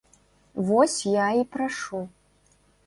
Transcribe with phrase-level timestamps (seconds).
[0.71, 2.03] Вось я і прашу.